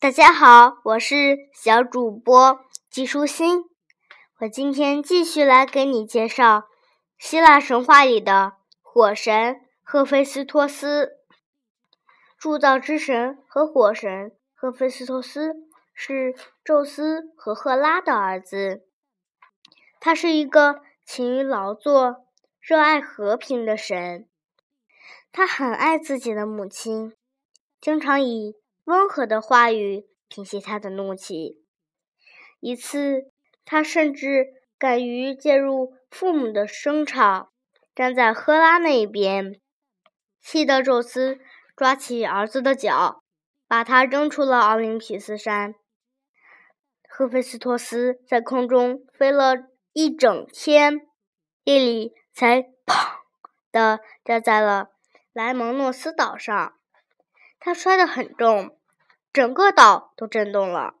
[0.00, 3.64] 大家好，我是小主播季舒心。
[4.38, 6.68] 我今天继续来给你介绍
[7.18, 11.16] 希腊神话里的火神赫菲斯托斯。
[12.38, 15.56] 铸造之神和火神赫菲斯托斯
[15.92, 18.86] 是宙斯和赫拉的儿子。
[19.98, 22.24] 他是一个勤于劳作、
[22.60, 24.28] 热爱和平的神。
[25.32, 27.16] 他很爱自己的母亲，
[27.80, 28.54] 经常以
[28.88, 31.62] 温和的话语平息他的怒气。
[32.58, 33.30] 一次，
[33.66, 34.46] 他甚至
[34.78, 37.52] 敢于介入父母的争吵，
[37.94, 39.60] 站在赫拉那一边，
[40.40, 41.38] 气得宙斯
[41.76, 43.22] 抓起儿子的脚，
[43.66, 45.74] 把他扔出了奥林匹斯山。
[47.06, 51.06] 赫菲斯托斯在空中飞了一整天，
[51.64, 53.18] 夜里才砰
[53.70, 54.88] 的掉在了
[55.34, 56.72] 莱蒙诺斯岛上。
[57.60, 58.77] 他摔得很重，
[59.38, 60.96] 整个岛都震动了。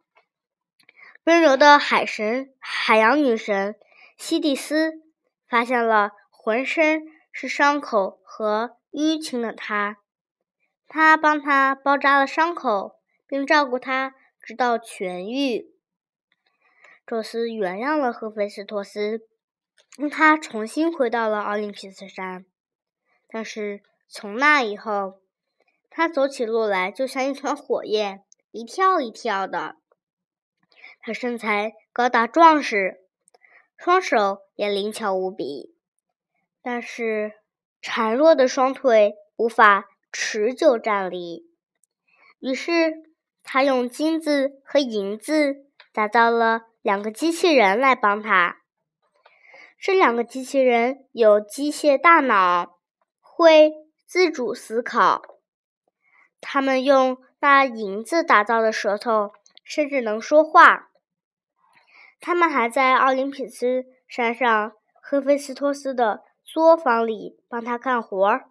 [1.24, 3.74] 温柔的海神、海洋女神
[4.16, 5.02] 西蒂斯
[5.48, 9.96] 发现了浑身是伤口和淤青的他，
[10.86, 15.74] 他帮他包扎了伤口，并照顾他直到痊愈。
[17.04, 19.26] 宙斯原谅了赫菲斯托斯，
[19.96, 22.46] 让他重新回到了奥林匹斯山。
[23.26, 25.22] 但是从那以后，
[25.90, 29.76] 他走起路来就像一团火焰，一跳一跳的。
[31.00, 33.00] 他身材高大壮实，
[33.76, 35.74] 双手也灵巧无比，
[36.62, 37.32] 但是
[37.80, 41.46] 孱弱的双腿无法持久站立。
[42.40, 42.94] 于是，
[43.42, 48.58] 他用金子和银子打造了两个机器人来帮他。
[49.78, 52.80] 这两个机器人有机械大脑，
[53.20, 53.72] 会
[54.04, 55.22] 自主思考。
[56.40, 59.32] 他们用那银子打造的舌头，
[59.64, 60.90] 甚至能说话。
[62.20, 68.50] 他们还在奥林匹斯山上赫菲斯托斯的作坊里帮他干活儿。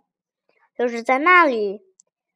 [0.78, 1.82] 就是在那里，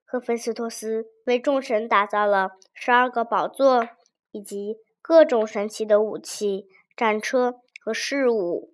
[0.03, 3.87] 赫菲斯托斯为众神打造了十二个宝座，
[4.31, 6.67] 以及各种神奇的武器、
[6.97, 8.73] 战车和饰物。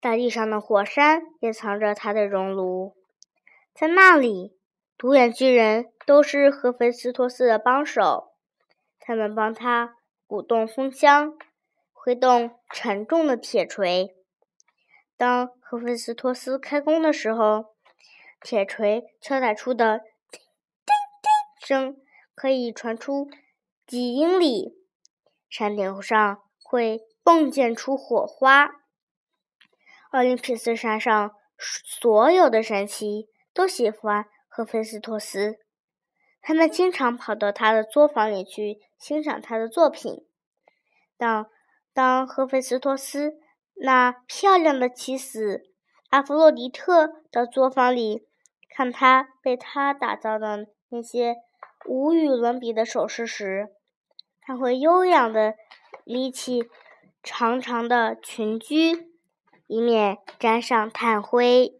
[0.00, 2.94] 大地上的火山也藏着他的熔炉，
[3.74, 4.55] 在那里，
[4.98, 8.32] 独眼巨人都是赫菲斯托斯的帮手，
[8.98, 9.96] 他们帮他。
[10.28, 11.38] 鼓动风箱，
[11.92, 14.16] 挥动沉重的铁锤。
[15.16, 17.76] 当赫菲斯托斯开工的时候，
[18.40, 19.98] 铁锤敲打出的
[20.32, 20.40] “叮
[20.84, 21.30] 叮叮”
[21.64, 21.96] 声
[22.34, 23.28] 可以传出
[23.86, 24.74] 几英里，
[25.48, 28.72] 山顶上会迸溅出火花。
[30.10, 35.58] 奥林匹斯山上所有的神奇都喜欢赫菲斯托斯。
[36.40, 40.26] 他们经常跑到他的作坊里去欣赏他的作品。
[41.18, 41.50] 当
[41.92, 43.34] 当赫菲斯托斯
[43.74, 45.60] 那漂亮的妻子
[46.08, 48.26] 阿弗洛狄特的作坊里
[48.70, 51.36] 看他被他打造的那些
[51.84, 53.68] 无与伦比的首饰时，
[54.40, 55.54] 他会优雅的
[56.04, 56.64] 立起
[57.22, 59.06] 长长的裙裾，
[59.66, 61.78] 以免沾上炭灰。